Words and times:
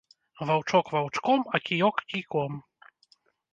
Ваўчок 0.49 0.85
ваўчком, 0.95 1.45
а 1.57 1.63
кіёк 1.69 1.95
кійком. 2.09 2.59